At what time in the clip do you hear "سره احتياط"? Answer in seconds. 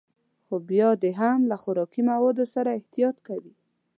2.53-3.17